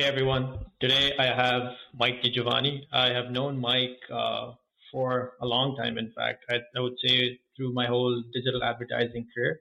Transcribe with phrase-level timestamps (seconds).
[0.00, 0.64] Hey everyone.
[0.80, 2.86] Today I have Mike DiGiovanni.
[2.90, 4.52] I have known Mike uh,
[4.90, 6.42] for a long time, in fact.
[6.48, 9.60] I, I, would say through my whole digital advertising career.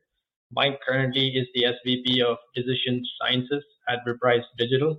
[0.49, 4.95] Mike currently is the SVP of Decision Sciences at Reprise Digital.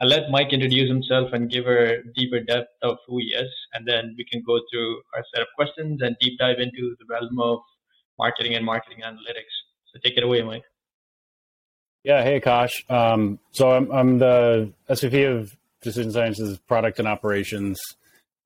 [0.00, 3.88] I'll let Mike introduce himself and give a deeper depth of who he is, and
[3.88, 7.40] then we can go through our set of questions and deep dive into the realm
[7.40, 7.58] of
[8.20, 9.54] marketing and marketing analytics.
[9.92, 10.62] So take it away, Mike.
[12.06, 12.88] Yeah, hey Akaash.
[12.88, 17.80] Um, so I'm, I'm the SVP of Decision Sciences Product and Operations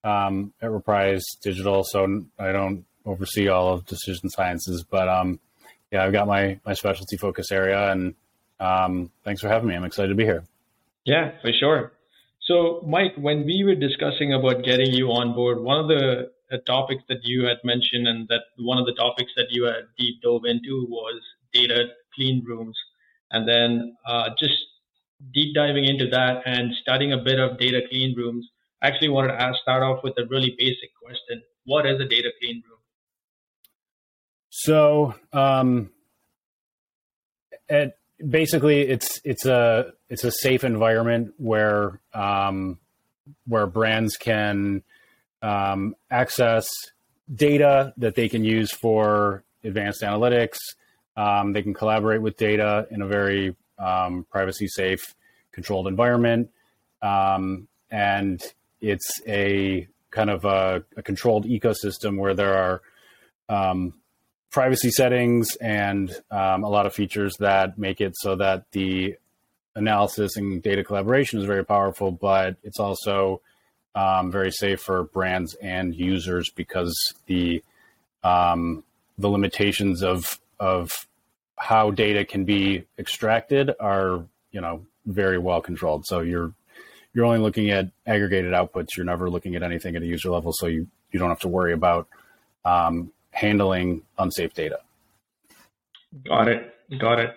[0.03, 1.85] um, at Reprise Digital.
[1.85, 5.41] So I don't oversee all of Decision Sciences, but um,
[5.93, 8.15] yeah, I've got my my specialty focus area, and
[8.61, 9.75] um, thanks for having me.
[9.75, 10.43] I'm excited to be here.
[11.05, 11.93] Yeah, for sure.
[12.41, 16.57] So, Mike, when we were discussing about getting you on board, one of the uh,
[16.67, 20.23] topics that you had mentioned, and that one of the topics that you had deep
[20.23, 21.21] dove into was
[21.53, 22.75] data clean rooms
[23.31, 24.55] and then uh, just
[25.33, 28.49] deep diving into that and studying a bit of data clean rooms.
[28.83, 32.07] I actually wanted to ask, start off with a really basic question: What is a
[32.07, 32.79] data clean room?
[34.49, 35.91] So, um,
[37.69, 37.97] it,
[38.27, 42.79] basically, it's it's a it's a safe environment where um,
[43.47, 44.83] where brands can
[45.43, 46.69] um, access
[47.33, 50.59] data that they can use for advanced analytics,
[51.21, 55.15] um, they can collaborate with data in a very um, privacy safe,
[55.53, 56.49] controlled environment.
[57.03, 58.43] Um, and
[58.81, 62.83] it's a kind of a, a, controlled ecosystem where there are
[63.51, 63.93] um,
[64.51, 69.15] privacy settings and um, a lot of features that make it so that the
[69.75, 73.43] analysis and data collaboration is very powerful, but it's also
[73.95, 77.63] um, very safe for brands and users because the
[78.23, 81.07] the limitations of of
[81.61, 86.07] how data can be extracted are you know very well controlled.
[86.07, 86.53] So you're
[87.13, 88.97] you're only looking at aggregated outputs.
[88.97, 90.53] You're never looking at anything at a user level.
[90.53, 92.09] So you you don't have to worry about
[92.65, 94.81] um, handling unsafe data.
[96.27, 96.75] Got it.
[96.99, 97.37] Got it.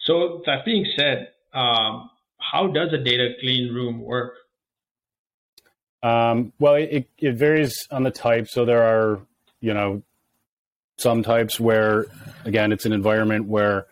[0.00, 4.34] So that being said, um, how does a data clean room work?
[6.02, 8.48] Um, well, it, it varies on the type.
[8.48, 9.20] So there are,
[9.60, 10.02] you know,
[10.98, 12.06] some types where,
[12.44, 13.86] again, it's an environment where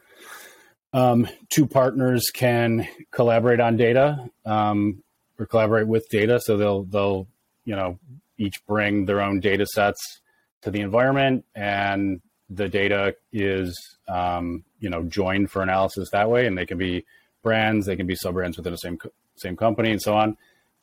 [0.93, 5.03] um, two partners can collaborate on data um,
[5.39, 6.41] or collaborate with data.
[6.41, 7.29] So they'll they'll
[7.65, 7.99] you know
[8.39, 10.21] each bring their own data sets
[10.63, 13.79] to the environment, and the data is
[14.09, 16.47] um, you know joined for analysis that way.
[16.47, 17.05] And they can be
[17.43, 18.99] brands, they can be sub brands within the same
[19.37, 20.37] same company, and so on.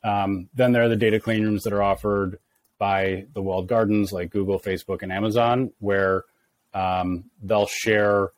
[0.04, 2.38] Um, then there are the data clean rooms that are offered
[2.78, 6.24] by the walled gardens like Google, Facebook, and Amazon, where
[6.72, 8.30] um, they'll share,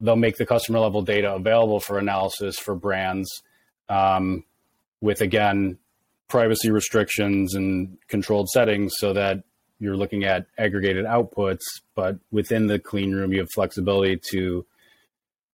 [0.00, 3.42] they'll make the customer level data available for analysis for brands
[3.88, 4.44] um,
[5.00, 5.78] with, again,
[6.28, 9.42] privacy restrictions and controlled settings so that
[9.78, 11.64] you're looking at aggregated outputs,
[11.94, 14.64] but within the clean room, you have flexibility to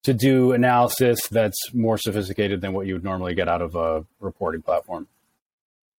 [0.05, 4.05] to do analysis that's more sophisticated than what you would normally get out of a
[4.21, 5.09] reporting platform.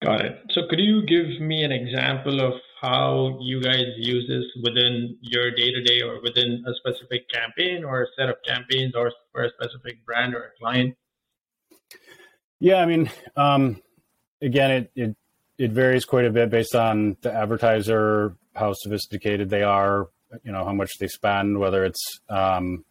[0.02, 0.40] Got it.
[0.52, 5.52] So could you give me an example of how you guys use this within your
[5.52, 9.44] day to day or within a specific campaign or a set of campaigns or for
[9.44, 10.96] a specific brand or a client?
[12.62, 13.82] Yeah, I mean, um,
[14.42, 15.16] again, it, it
[15.58, 20.08] it varies quite a bit based on the advertiser, how sophisticated they are,
[20.44, 22.86] you know, how much they spend, whether it's um,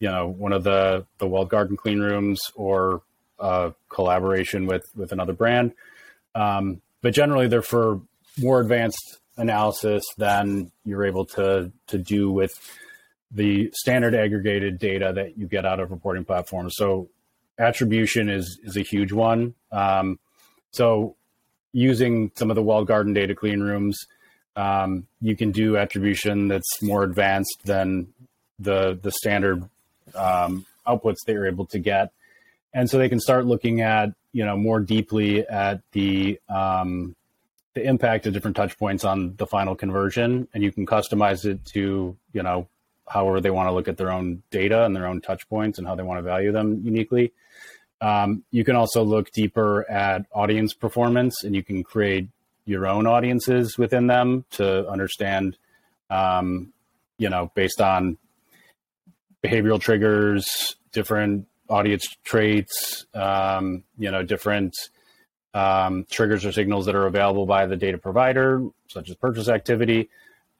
[0.00, 3.02] you know one of the the walled garden clean rooms or
[3.38, 5.72] a collaboration with with another brand.
[6.36, 8.00] Um, but generally, they're for
[8.38, 12.52] more advanced analysis than you're able to to do with
[13.30, 16.74] the standard aggregated data that you get out of reporting platforms.
[16.76, 17.08] So
[17.58, 19.54] attribution is is a huge one.
[19.72, 20.18] Um,
[20.70, 21.16] so
[21.72, 23.98] using some of the walled garden data clean rooms,
[24.56, 28.08] um, you can do attribution that's more advanced than
[28.58, 29.64] the the standard
[30.14, 32.12] um, outputs that you're able to get,
[32.76, 37.16] and so they can start looking at you know more deeply at the um,
[37.72, 41.64] the impact of different touch points on the final conversion, and you can customize it
[41.64, 42.68] to you know
[43.08, 45.86] however they want to look at their own data and their own touch points and
[45.86, 47.32] how they want to value them uniquely.
[48.02, 52.28] Um, you can also look deeper at audience performance, and you can create
[52.66, 55.56] your own audiences within them to understand,
[56.10, 56.74] um,
[57.16, 58.18] you know, based on
[59.42, 64.74] behavioral triggers, different audience traits, um, you know, different
[65.54, 70.08] um, triggers or signals that are available by the data provider, such as purchase activity,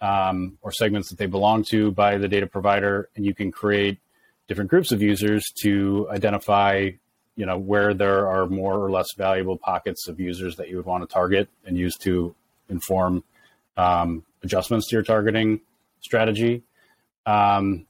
[0.00, 3.08] um, or segments that they belong to by the data provider.
[3.17, 3.99] And you can create
[4.49, 6.91] different groups of users to identify
[7.37, 10.87] you know where there are more or less valuable pockets of users that you would
[10.87, 12.35] want to target and use to
[12.69, 13.23] inform
[13.76, 15.61] um, adjustments to your targeting
[16.00, 16.62] strategy.
[17.26, 17.87] Um,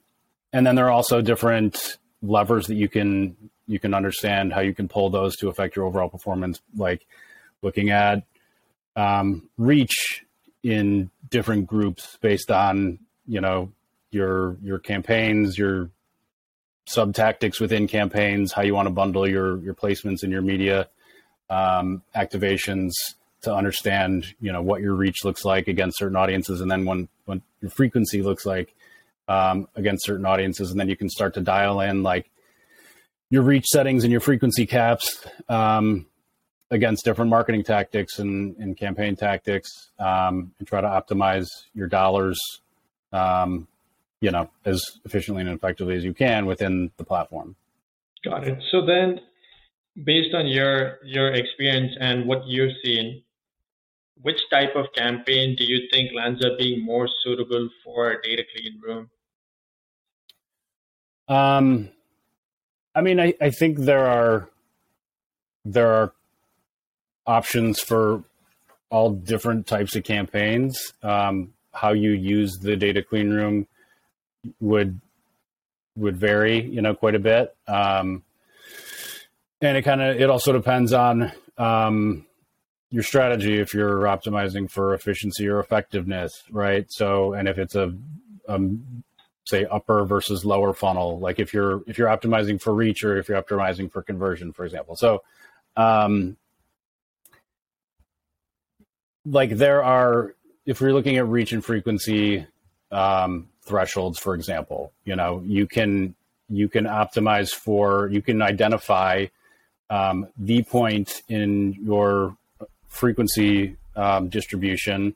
[0.52, 3.36] and then there are also different levers that you can
[3.66, 7.06] you can understand how you can pull those to affect your overall performance, like
[7.62, 8.22] looking at
[8.94, 10.24] um, reach
[10.62, 13.70] in different groups based on you know
[14.10, 15.90] your your campaigns, your
[16.86, 20.88] sub tactics within campaigns, how you want to bundle your your placements and your media
[21.50, 22.92] um, activations
[23.42, 27.08] to understand you know what your reach looks like against certain audiences, and then when
[27.26, 28.74] when your frequency looks like
[29.28, 32.30] um, against certain audiences, and then you can start to dial in like
[33.30, 36.06] your reach settings and your frequency caps um,
[36.70, 42.38] against different marketing tactics and, and campaign tactics, um, and try to optimize your dollars
[43.12, 43.66] um,
[44.20, 47.56] you know, as efficiently and effectively as you can within the platform.
[48.24, 48.58] Got it.
[48.70, 49.20] So then,
[50.04, 53.22] based on your your experience and what you've seen,
[54.22, 58.42] which type of campaign do you think lands up being more suitable for a data
[58.54, 59.10] clean room?
[61.28, 61.90] Um,
[62.94, 64.48] I mean, I, I think there are
[65.64, 66.12] there are
[67.26, 68.22] options for
[68.88, 70.92] all different types of campaigns.
[71.02, 73.66] Um, how you use the data clean room
[74.60, 75.00] would
[75.96, 77.54] would vary, you know, quite a bit.
[77.66, 78.22] Um,
[79.60, 82.26] and it kind of it also depends on um,
[82.90, 86.86] your strategy if you're optimizing for efficiency or effectiveness, right?
[86.88, 87.94] So, and if it's a
[88.48, 89.02] um,
[89.46, 93.28] say upper versus lower funnel, like if you're if you're optimizing for reach or if
[93.28, 94.96] you're optimizing for conversion, for example.
[94.96, 95.22] So,
[95.76, 96.36] um,
[99.24, 100.34] like there are
[100.66, 102.46] if we're looking at reach and frequency,
[102.90, 104.92] um, thresholds, for example.
[105.04, 106.14] You know, you can
[106.48, 109.26] you can optimize for you can identify
[109.90, 112.36] um, the point in your
[112.88, 115.14] frequency um, distribution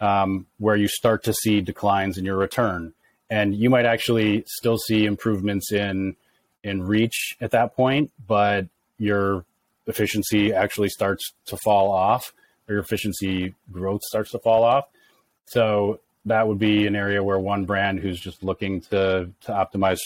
[0.00, 2.92] um, where you start to see declines in your return,
[3.30, 6.16] and you might actually still see improvements in
[6.64, 8.66] in reach at that point, but
[8.98, 9.44] your
[9.86, 12.32] efficiency actually starts to fall off,
[12.68, 14.86] or your efficiency growth starts to fall off.
[15.46, 20.00] So that would be an area where one brand who's just looking to to optimize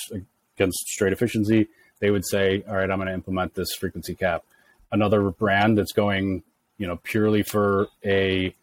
[0.57, 1.69] against straight efficiency,
[2.01, 4.45] they would say, "All right, I'm going to implement this frequency cap."
[4.91, 6.43] Another brand that's going,
[6.77, 8.55] you know, purely for a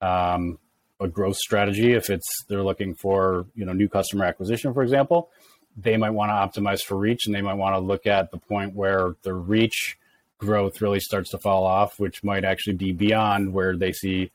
[0.00, 0.58] um,
[1.00, 5.30] a growth strategy, if it's they're looking for you know new customer acquisition, for example,
[5.76, 8.38] they might want to optimize for reach, and they might want to look at the
[8.38, 9.98] point where the reach
[10.38, 14.30] growth really starts to fall off, which might actually be beyond where they see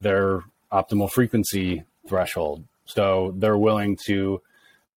[0.00, 2.64] their optimal frequency threshold.
[2.86, 4.40] So they're willing to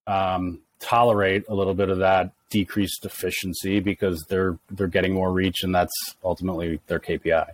[0.05, 5.63] um, tolerate a little bit of that decreased efficiency because they're they're getting more reach,
[5.63, 7.49] and that's ultimately their KPI.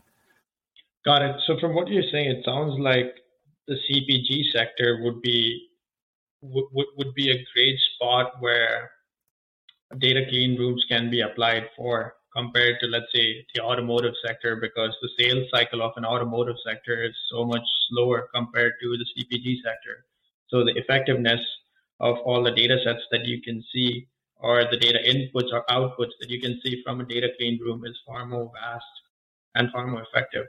[1.06, 1.36] Got it.
[1.48, 3.16] So from what you're saying, it sounds like
[3.68, 5.70] the CPG sector would be
[6.42, 8.92] would, would be a great spot where
[10.00, 14.96] data clean rooms can be applied for compared to let's say the automotive sector because
[15.02, 19.58] the sales cycle of an automotive sector is so much slower compared to the CPG
[19.64, 20.06] sector.
[20.50, 21.40] So the effectiveness
[22.00, 26.12] of all the data sets that you can see or the data inputs or outputs
[26.20, 28.86] that you can see from a data clean room is far more vast
[29.56, 30.48] and far more effective.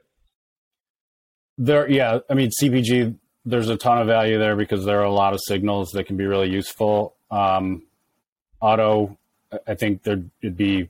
[1.58, 3.16] There, yeah, I mean CPG.
[3.46, 6.16] There's a ton of value there because there are a lot of signals that can
[6.16, 7.14] be really useful.
[7.30, 7.82] Um,
[8.61, 9.18] auto,
[9.66, 10.88] I think there'd be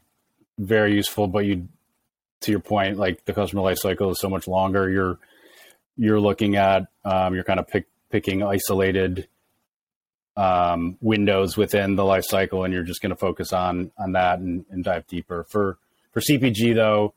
[0.58, 1.68] very useful, but you,
[2.42, 4.88] to your point, like the customer life cycle is so much longer.
[4.88, 5.18] You're
[5.96, 9.28] you're looking at um, you're kind of pick, picking isolated
[10.36, 14.38] um, windows within the life cycle, and you're just going to focus on on that
[14.38, 15.44] and, and dive deeper.
[15.48, 15.78] For
[16.12, 17.14] for CPG though,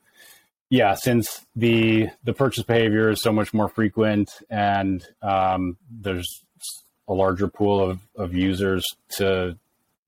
[0.69, 6.43] yeah, since the the purchase behavior is so much more frequent, and um, there's
[7.07, 8.85] a larger pool of, of users
[9.17, 9.57] to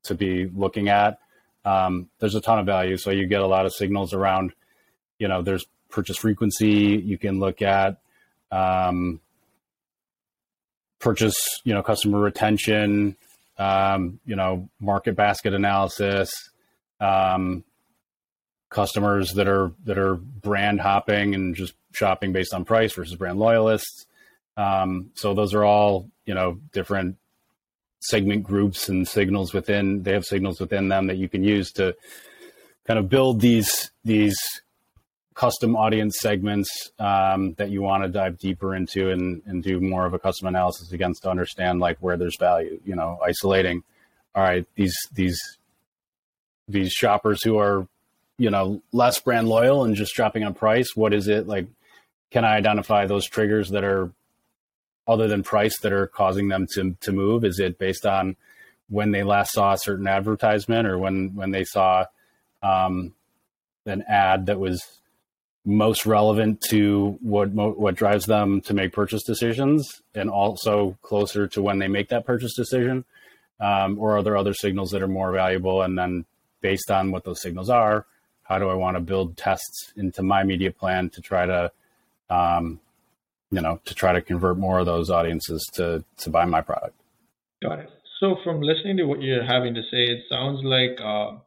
[0.04, 1.18] to be looking at
[1.64, 2.96] um, there's a ton of value.
[2.96, 4.52] So you get a lot of signals around,
[5.18, 7.02] you know, there's purchase frequency.
[7.04, 7.98] You can look at
[8.50, 9.20] um,
[10.98, 13.16] purchase, you know, customer retention,
[13.58, 16.30] um, you know, market basket analysis,
[17.00, 17.64] um,
[18.70, 23.38] customers that are that are brand hopping and just shopping based on price versus brand
[23.38, 24.06] loyalists.
[24.56, 27.16] Um, so those are all you know different
[28.00, 31.94] segment groups and signals within they have signals within them that you can use to
[32.86, 34.38] kind of build these these
[35.34, 40.06] custom audience segments um, that you want to dive deeper into and, and do more
[40.06, 43.82] of a custom analysis against to understand like where there's value you know isolating
[44.34, 45.38] all right these these
[46.68, 47.86] these shoppers who are
[48.40, 50.96] you know less brand loyal and just dropping on price?
[50.96, 51.66] What is it like?
[52.30, 54.12] Can I identify those triggers that are
[55.06, 57.44] other than price that are causing them to to move?
[57.44, 58.36] Is it based on
[58.88, 62.06] when they last saw a certain advertisement or when when they saw
[62.62, 63.12] um,
[63.84, 64.82] an ad that was
[65.66, 71.60] most relevant to what what drives them to make purchase decisions, and also closer to
[71.60, 73.04] when they make that purchase decision,
[73.60, 75.82] um, or are there other signals that are more valuable?
[75.82, 76.24] And then
[76.62, 78.06] based on what those signals are,
[78.50, 81.70] how do I want to build tests into my media plan to try to,
[82.28, 82.80] um,
[83.52, 86.96] you know, to try to convert more of those audiences to to buy my product?
[87.62, 87.90] Got it.
[88.18, 91.38] So from listening to what you're having to say, it sounds like uh,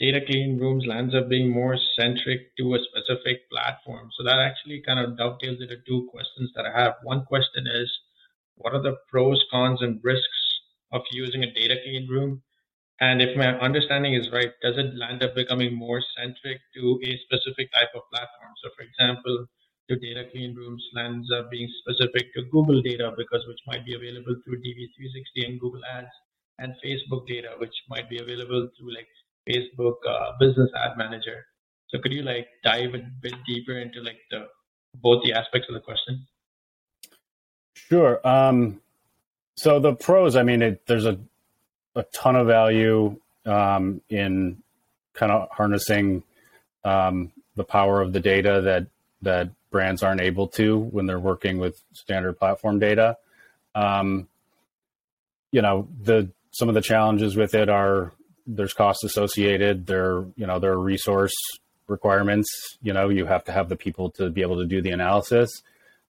[0.00, 4.08] data clean rooms lands up being more centric to a specific platform.
[4.16, 6.94] So that actually kind of dovetails into two questions that I have.
[7.02, 7.92] One question is,
[8.56, 10.40] what are the pros, cons, and risks
[10.90, 12.42] of using a data clean room?
[13.00, 17.18] And if my understanding is right, does it land up becoming more centric to a
[17.26, 18.52] specific type of platform?
[18.62, 19.46] So, for example,
[19.88, 23.94] do data clean rooms lands up being specific to Google data because which might be
[23.94, 26.08] available through DV360 and Google Ads,
[26.58, 29.08] and Facebook data which might be available through like
[29.48, 31.44] Facebook uh, Business Ad Manager.
[31.88, 34.46] So could you like dive a bit deeper into like the
[35.02, 36.26] both the aspects of the question?
[37.74, 38.26] Sure.
[38.26, 38.80] Um,
[39.56, 41.18] so the pros, I mean, it, there's a
[41.94, 44.62] a ton of value um, in
[45.14, 46.22] kind of harnessing
[46.84, 48.86] um, the power of the data that
[49.22, 53.16] that brands aren't able to when they're working with standard platform data.
[53.74, 54.28] Um,
[55.50, 58.12] you know, the some of the challenges with it are
[58.46, 59.86] there's costs associated.
[59.86, 61.34] There, you know, there are resource
[61.86, 62.48] requirements.
[62.82, 65.62] You know, you have to have the people to be able to do the analysis.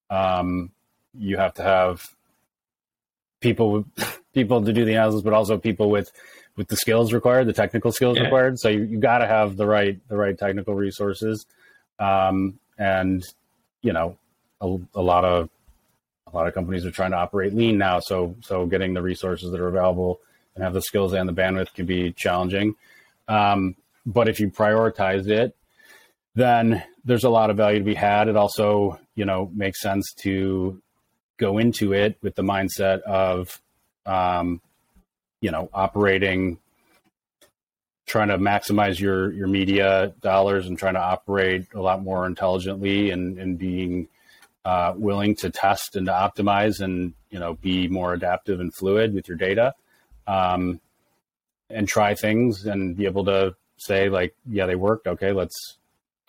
[0.10, 0.72] Um,
[1.18, 2.04] you have to have
[3.40, 3.86] people
[4.36, 6.12] people to do the analysis, but also people with
[6.56, 8.26] with the skills required, the technical skills yeah.
[8.26, 8.60] required.
[8.60, 11.48] So you, you got to have the right the right technical resources,
[11.98, 13.24] um, and
[13.82, 14.18] you know,
[14.62, 15.50] a, a lot of
[16.32, 18.00] a lot of companies are trying to operate lean now.
[18.00, 20.20] So so getting the resources that are available
[20.54, 22.76] and have the skills and the bandwidth can be challenging.
[23.28, 23.76] Um,
[24.06, 25.56] but if you prioritize it,
[26.36, 28.28] then there's a lot of value to be had.
[28.28, 30.82] It also, you know, makes sense to
[31.38, 33.62] go into it with the mindset of,
[34.06, 34.62] um,
[35.42, 36.58] you know, operating,
[38.06, 43.12] trying to maximize your your media dollars and trying to operate a lot more intelligently
[43.12, 44.08] and and being
[44.64, 49.14] uh, willing to test and to optimize and you know be more adaptive and fluid
[49.14, 49.74] with your data
[50.28, 50.80] um,
[51.70, 55.08] and try things and be able to say like, yeah, they worked.
[55.08, 55.78] Okay, let's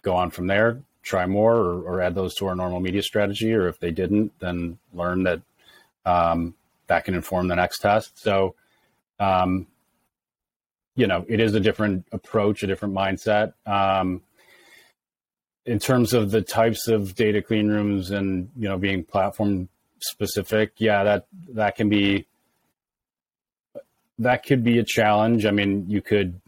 [0.02, 0.80] go on from there.
[1.02, 3.54] Try more or, or add those to our normal media strategy.
[3.54, 5.40] Or if they didn't, then learn that
[6.04, 6.54] um,
[6.86, 8.18] that can inform the next test.
[8.18, 8.54] So,
[9.18, 9.66] um,
[10.94, 13.52] you know, it is a different approach, a different mindset.
[13.66, 14.22] Um,
[15.66, 20.72] in terms of the types of data clean rooms and you know being platform specific,
[20.78, 22.26] yeah, that that can be
[24.18, 25.44] that could be a challenge.
[25.44, 26.40] I mean, you could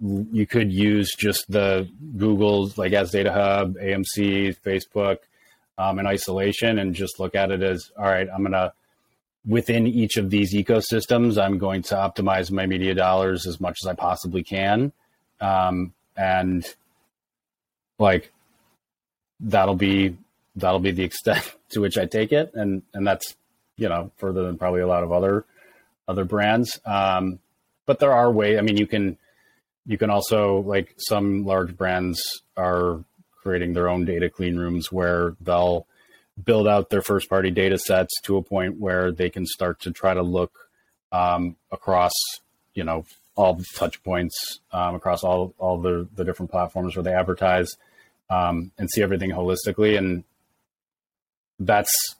[0.00, 5.18] you could use just the Google's like Ads Data Hub, AMC, Facebook,
[5.78, 8.28] um, in isolation, and just look at it as all right.
[8.34, 8.72] I'm gonna
[9.46, 13.88] within each of these ecosystems, I'm going to optimize my media dollars as much as
[13.88, 14.92] I possibly can,
[15.40, 16.64] um, and
[17.98, 18.32] like
[19.40, 20.16] that'll be
[20.56, 23.36] that'll be the extent to which I take it, and and that's
[23.76, 25.44] you know further than probably a lot of other
[26.08, 26.80] other brands.
[26.84, 27.38] Um,
[27.86, 28.58] but there are ways.
[28.58, 29.18] I mean, you can
[29.86, 33.04] you can also like some large brands are
[33.42, 35.86] creating their own data clean rooms where they'll
[36.42, 39.90] build out their first party data sets to a point where they can start to
[39.90, 40.68] try to look
[41.10, 42.12] um, across
[42.74, 47.02] you know all the touch points um, across all all the the different platforms where
[47.02, 47.76] they advertise
[48.30, 50.24] um, and see everything holistically and
[51.58, 52.16] that's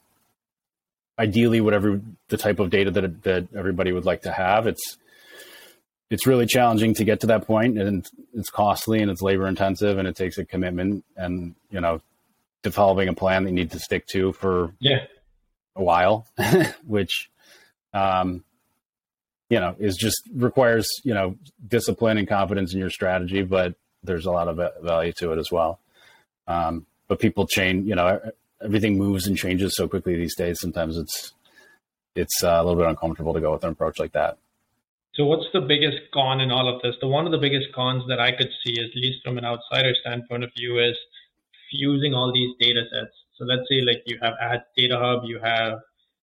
[1.19, 4.67] ideally whatever the type of data that that everybody would like to have.
[4.67, 4.97] It's
[6.09, 9.97] it's really challenging to get to that point, and it's costly and it's labor intensive,
[9.97, 12.01] and it takes a commitment and you know
[12.63, 15.05] developing a plan that you need to stick to for yeah
[15.75, 16.27] a while,
[16.85, 17.29] which
[17.93, 18.43] um,
[19.49, 21.35] you know is just requires you know
[21.67, 25.51] discipline and confidence in your strategy, but there's a lot of value to it as
[25.51, 25.79] well.
[26.47, 28.19] Um, but people change, you know,
[28.61, 30.59] everything moves and changes so quickly these days.
[30.59, 31.33] Sometimes it's
[32.15, 34.37] it's uh, a little bit uncomfortable to go with an approach like that.
[35.15, 36.95] So, what's the biggest con in all of this?
[36.99, 39.93] The one of the biggest cons that I could see, at least from an outsider
[40.01, 40.97] standpoint of view, is
[41.73, 43.15] fusing all these data sets.
[43.37, 45.79] So, let's say like you have Ads Data Hub, you have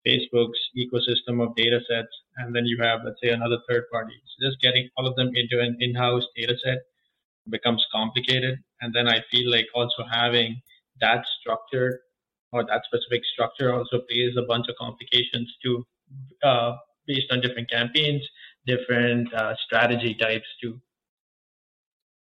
[0.06, 4.14] Facebook's ecosystem of data sets, and then you have, let's say, another third party.
[4.30, 6.78] So, just getting all of them into an in-house data set
[7.50, 8.58] becomes complicated.
[8.80, 10.60] And then I feel like also having
[11.00, 12.00] that structure
[12.52, 15.86] or that specific structure also plays a bunch of complications too,
[16.42, 16.72] uh,
[17.06, 18.26] based on different campaigns,
[18.66, 20.80] different uh, strategy types too.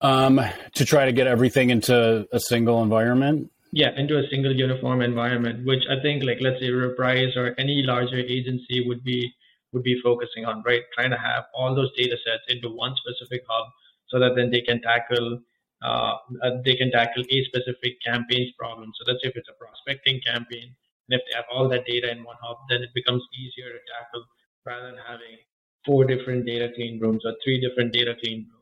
[0.01, 0.41] Um,
[0.75, 3.51] to try to get everything into a single environment.
[3.73, 7.83] Yeah, into a single uniform environment, which I think, like let's say Reprise or any
[7.83, 9.35] larger agency would be
[9.73, 10.83] would be focusing on, right?
[10.95, 13.67] Trying to have all those data sets into one specific hub,
[14.09, 15.41] so that then they can tackle
[15.83, 18.93] uh, uh, they can tackle a specific campaign's problem.
[18.99, 20.75] So let's say if it's a prospecting campaign,
[21.09, 23.79] and if they have all that data in one hub, then it becomes easier to
[23.93, 24.25] tackle
[24.65, 25.39] rather than having
[25.85, 28.58] four different data clean rooms or three different data clean rooms.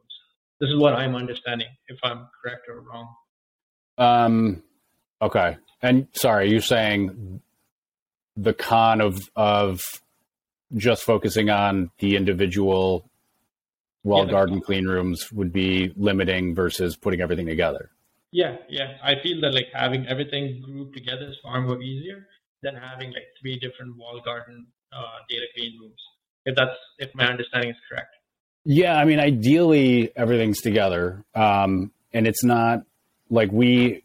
[0.60, 3.14] This is what I'm understanding, if I'm correct or wrong.
[3.98, 4.62] Um,
[5.20, 5.58] okay.
[5.82, 7.40] And sorry, you're saying
[8.36, 9.82] the con of of
[10.74, 13.08] just focusing on the individual
[14.02, 17.90] walled yeah, garden clean rooms would be limiting versus putting everything together.
[18.32, 18.96] Yeah, yeah.
[19.02, 22.26] I feel that like having everything grouped together is far more easier
[22.62, 26.00] than having like three different wall garden uh, data clean rooms.
[26.44, 28.15] If that's if my understanding is correct.
[28.68, 32.82] Yeah, I mean, ideally everything's together, um, and it's not
[33.30, 34.02] like we.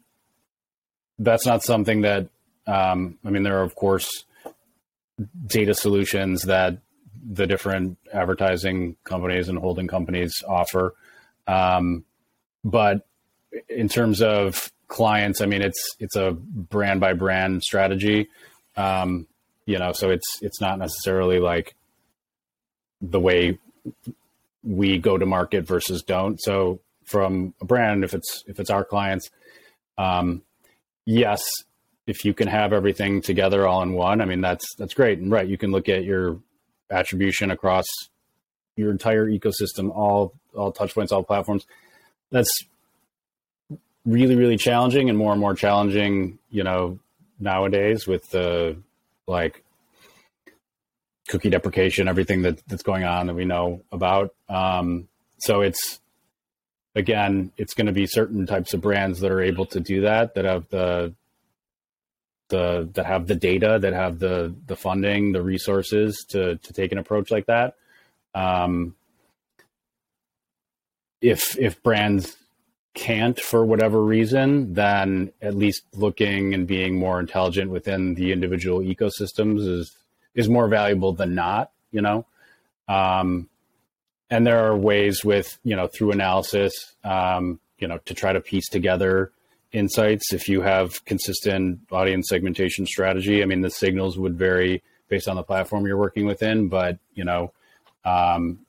[1.18, 2.28] That's not something that.
[2.64, 4.08] Um, I mean, there are of course
[5.48, 6.78] data solutions that
[7.28, 10.94] the different advertising companies and holding companies offer,
[11.48, 12.04] um,
[12.62, 13.04] but
[13.68, 18.28] in terms of clients, I mean, it's it's a brand by brand strategy.
[18.76, 19.26] Um,
[19.66, 21.74] you know, so it's it's not necessarily like
[23.00, 23.58] the way
[24.62, 26.40] we go to market versus don't.
[26.40, 29.30] So from a brand, if it's if it's our clients,
[29.98, 30.42] um,
[31.04, 31.42] yes,
[32.06, 35.18] if you can have everything together all in one, I mean that's that's great.
[35.18, 36.38] And right, you can look at your
[36.90, 37.86] attribution across
[38.76, 41.66] your entire ecosystem, all all touch points, all platforms.
[42.30, 42.64] That's
[44.04, 46.38] really really challenging and more and more challenging.
[46.50, 46.98] You know,
[47.38, 48.76] nowadays with the
[49.26, 49.64] like
[51.32, 54.34] cookie deprecation, everything that, that's going on that we know about.
[54.50, 55.98] Um, so it's
[56.94, 60.34] again, it's going to be certain types of brands that are able to do that,
[60.34, 61.14] that have the
[62.50, 66.92] the that have the data, that have the the funding, the resources to to take
[66.92, 67.76] an approach like that.
[68.34, 68.94] Um,
[71.22, 72.36] if if brands
[72.94, 78.80] can't for whatever reason, then at least looking and being more intelligent within the individual
[78.80, 79.96] ecosystems is
[80.34, 82.26] is more valuable than not, you know.
[82.88, 83.48] Um,
[84.30, 88.40] and there are ways with you know through analysis, um, you know, to try to
[88.40, 89.32] piece together
[89.72, 90.32] insights.
[90.32, 95.36] If you have consistent audience segmentation strategy, I mean, the signals would vary based on
[95.36, 97.52] the platform you're working within, but you know,
[98.04, 98.60] um,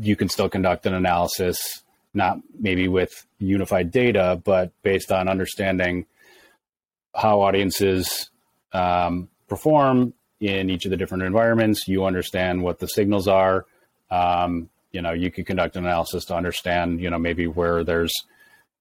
[0.00, 6.06] you can still conduct an analysis, not maybe with unified data, but based on understanding
[7.14, 8.30] how audiences
[8.72, 11.88] um, perform in each of the different environments.
[11.88, 13.64] You understand what the signals are.
[14.10, 18.12] Um, you know, you could conduct an analysis to understand, you know, maybe where there's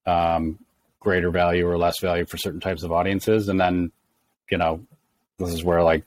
[0.06, 0.60] um,
[1.00, 3.50] greater value or less value for certain types of audiences.
[3.50, 3.92] And then,
[4.50, 4.86] you know,
[5.38, 6.04] this is where like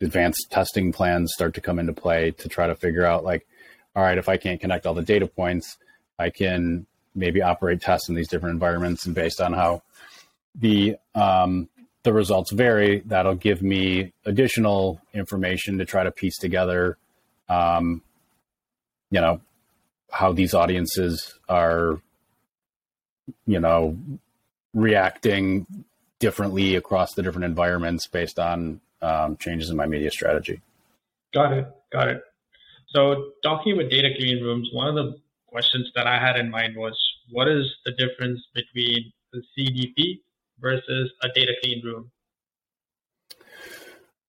[0.00, 3.46] advanced testing plans start to come into play to try to figure out like,
[3.94, 5.76] all right, if I can't connect all the data points,
[6.18, 9.82] I can maybe operate tests in these different environments and based on how
[10.54, 11.68] the um,
[12.02, 16.96] the results vary, that'll give me additional information to try to piece together,
[17.48, 18.02] um,
[19.10, 19.40] you know,
[20.10, 22.00] how these audiences are,
[23.46, 23.96] you know,
[24.72, 25.66] reacting
[26.18, 30.60] differently across the different environments based on um, changes in my media strategy.
[31.32, 31.66] Got it.
[31.92, 32.22] Got it.
[32.88, 36.76] So, talking about data clean rooms, one of the questions that I had in mind
[36.76, 36.98] was
[37.30, 40.20] what is the difference between the CDP
[40.60, 42.10] versus a data clean room?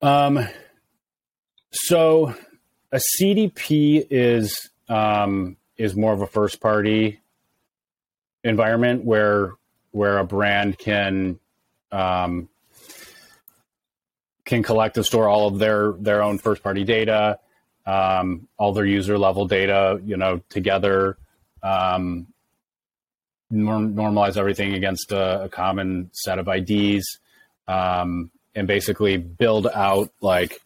[0.02, 0.48] Um,
[1.72, 2.34] so
[2.92, 7.20] a CDP is um, is more of a first party
[8.44, 9.54] environment where
[9.92, 11.40] where a brand can
[11.92, 12.50] um,
[14.46, 17.40] can collect and store all of their their own first party data,
[17.86, 21.18] um, all their user level data, you know, together.
[21.64, 22.28] Um,
[23.52, 27.20] normalize everything against a, a, common set of IDs,
[27.68, 30.62] um, and basically build out like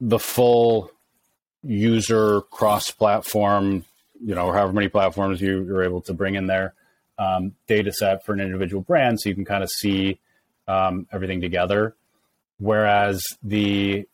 [0.00, 0.90] the full
[1.62, 3.84] user cross-platform,
[4.24, 6.74] you know, however many platforms you, you're able to bring in there,
[7.18, 10.18] um, data set for an individual brand, so you can kind of see
[10.68, 11.94] um, everything together.
[12.58, 14.06] Whereas the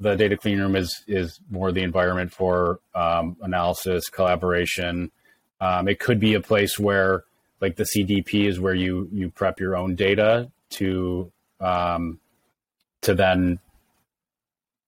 [0.00, 5.10] the data clean room is is more the environment for um, analysis, collaboration.
[5.60, 7.24] Um, it could be a place where,
[7.60, 12.20] like the CDP, is where you you prep your own data to um,
[13.02, 13.58] to then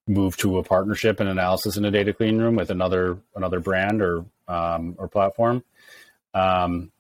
[0.07, 4.03] move to a partnership and analysis in a data clean room with another another brand
[4.03, 5.63] or um, or platform.
[6.35, 6.91] Um,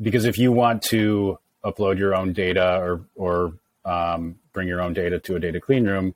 [0.00, 4.92] because if you want to upload your own data or or um, bring your own
[4.92, 6.14] data to a data clean room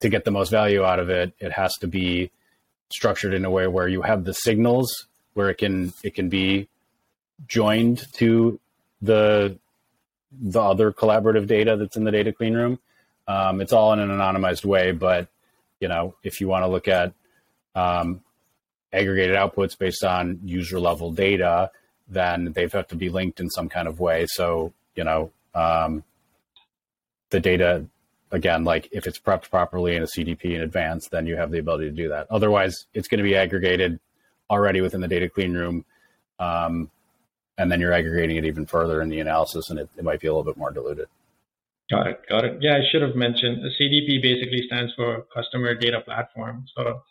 [0.00, 2.30] to get the most value out of it, it has to be
[2.92, 6.68] structured in a way where you have the signals where it can it can be
[7.46, 8.58] joined to
[9.02, 9.58] the
[10.40, 12.78] the other collaborative data that's in the data clean room.
[13.28, 15.28] Um, it's all in an anonymized way, but
[15.80, 17.12] you know, if you want to look at
[17.74, 18.20] um,
[18.92, 21.70] aggregated outputs based on user level data,
[22.08, 24.26] then they have to be linked in some kind of way.
[24.26, 26.04] So, you know, um,
[27.30, 27.86] the data,
[28.30, 31.58] again, like if it's prepped properly in a CDP in advance, then you have the
[31.58, 32.26] ability to do that.
[32.30, 33.98] Otherwise, it's going to be aggregated
[34.50, 35.84] already within the data clean room.
[36.38, 36.90] Um,
[37.56, 40.26] and then you're aggregating it even further in the analysis, and it, it might be
[40.26, 41.06] a little bit more diluted.
[41.90, 42.20] Got it.
[42.28, 42.58] Got it.
[42.60, 46.64] Yeah, I should have mentioned the CDP basically stands for Customer Data Platform.
[46.76, 47.02] So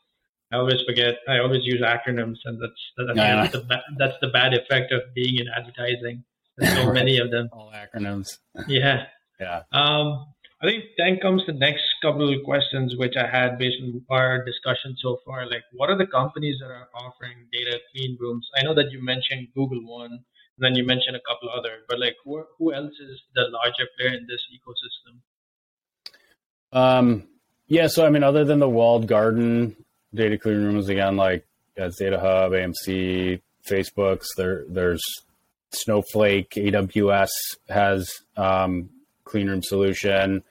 [0.51, 1.15] I always forget.
[1.27, 5.37] I always use acronyms, and that's that's, yeah, the, that's the bad effect of being
[5.37, 6.23] in advertising.
[6.57, 7.49] There's so many of them.
[7.53, 8.39] All acronyms.
[8.67, 9.05] Yeah.
[9.39, 9.63] Yeah.
[9.71, 10.32] Um,
[10.63, 14.45] I think then comes the next couple of questions which I had based on our
[14.45, 15.45] discussion so far.
[15.45, 18.47] Like, what are the companies that are offering data clean rooms?
[18.57, 20.21] I know that you mentioned Google one and
[20.59, 24.13] then you mentioned a couple other, but like who who else is the larger player
[24.13, 25.19] in this ecosystem?
[26.71, 27.27] Um,
[27.67, 29.75] yeah, so I mean, other than the walled garden
[30.13, 31.45] data clean rooms, again, like
[31.77, 35.03] Ads Data Hub, AMC, Facebook's, there there's
[35.71, 37.29] Snowflake, AWS
[37.67, 38.89] has um,
[39.23, 40.43] clean room solution,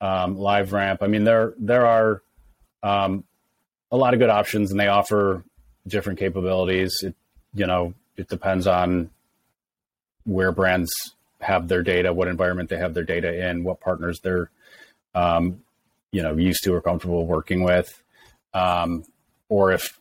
[0.00, 0.98] um, LiveRamp.
[1.00, 2.22] I mean, there there are
[2.82, 3.24] um,
[3.90, 5.44] a lot of good options, and they offer
[5.86, 6.94] different capabilities.
[7.02, 7.14] It
[7.54, 9.10] you know it depends on
[10.24, 10.90] where brands
[11.40, 14.50] have their data, what environment they have their data in, what partners they're
[15.14, 15.62] um,
[16.12, 18.02] you know used to or comfortable working with,
[18.54, 19.04] um,
[19.48, 19.98] or if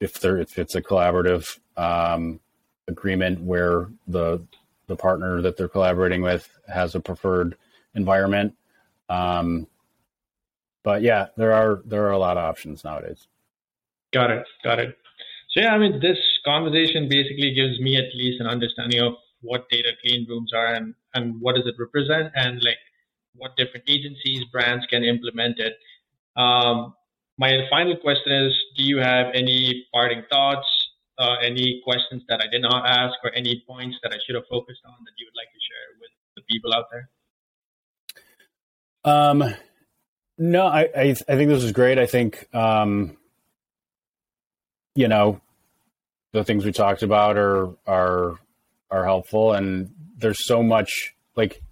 [0.00, 2.40] if there if it's a collaborative um,
[2.88, 4.40] agreement where the
[4.86, 7.56] the partner that they're collaborating with has a preferred
[7.94, 8.54] environment.
[9.08, 9.66] Um,
[10.82, 13.26] but yeah, there are there are a lot of options nowadays.
[14.12, 14.46] Got it.
[14.62, 14.96] Got it.
[15.50, 19.68] So yeah, I mean, this conversation basically gives me at least an understanding of what
[19.70, 22.78] data clean rooms are and, and what does it represent and like
[23.36, 25.74] what different agencies, brands can implement it.
[26.36, 26.94] Um,
[27.38, 30.66] my final question is, do you have any parting thoughts,
[31.18, 34.46] uh, any questions that I did not ask or any points that I should have
[34.50, 37.10] focused on that you would like to share with the people out there?
[39.04, 39.44] Um,
[40.38, 41.98] no, I, I, I think this is great.
[41.98, 43.16] I think, um,
[44.94, 45.40] you know,
[46.32, 48.38] the things we talked about are are
[48.90, 51.62] are helpful, and there's so much like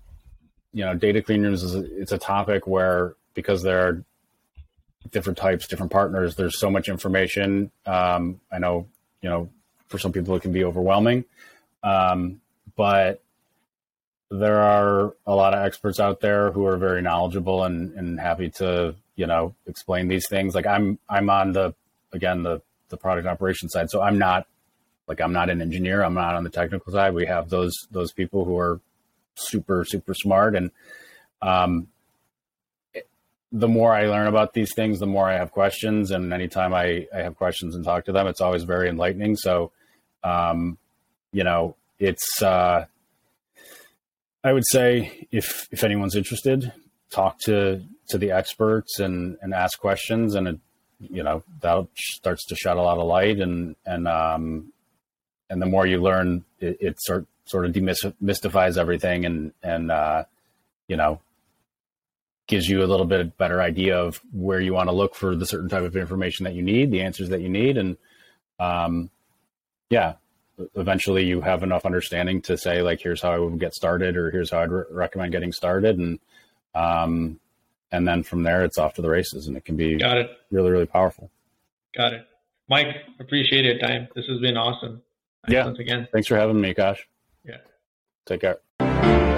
[0.72, 4.04] you know data clean rooms is it's a topic where because there are
[5.10, 6.36] different types, different partners.
[6.36, 7.70] There's so much information.
[7.86, 8.88] Um, I know
[9.20, 9.50] you know
[9.88, 11.24] for some people it can be overwhelming,
[11.82, 12.40] um,
[12.76, 13.21] but
[14.32, 18.48] there are a lot of experts out there who are very knowledgeable and, and happy
[18.48, 20.54] to you know explain these things.
[20.54, 21.74] Like I'm I'm on the
[22.12, 24.46] again the the product operation side, so I'm not
[25.06, 26.02] like I'm not an engineer.
[26.02, 27.14] I'm not on the technical side.
[27.14, 28.80] We have those those people who are
[29.34, 30.70] super super smart, and
[31.42, 31.88] um,
[33.52, 36.10] the more I learn about these things, the more I have questions.
[36.10, 39.36] And anytime I I have questions and talk to them, it's always very enlightening.
[39.36, 39.72] So,
[40.24, 40.78] um,
[41.32, 42.86] you know, it's uh,
[44.44, 46.72] I would say if if anyone's interested,
[47.10, 50.58] talk to to the experts and and ask questions and it,
[50.98, 54.72] you know that starts to shed a lot of light and and um,
[55.52, 60.24] and the more you learn, it, it sort sort of demystifies everything, and and uh,
[60.88, 61.20] you know
[62.48, 65.46] gives you a little bit better idea of where you want to look for the
[65.46, 67.98] certain type of information that you need, the answers that you need, and
[68.58, 69.10] um,
[69.90, 70.14] yeah,
[70.74, 74.30] eventually you have enough understanding to say like, here's how I would get started, or
[74.30, 76.18] here's how I'd re- recommend getting started, and
[76.74, 77.40] um,
[77.90, 80.30] and then from there it's off to the races, and it can be got it
[80.50, 81.30] really really powerful.
[81.96, 82.26] Got it,
[82.68, 82.96] Mike.
[83.20, 84.08] Appreciate your time.
[84.14, 85.02] This has been awesome.
[85.46, 85.64] Thanks yeah.
[85.66, 86.08] Once again.
[86.12, 86.98] Thanks for having me, Akaash.
[87.44, 87.58] Yeah.
[88.26, 89.31] Take care.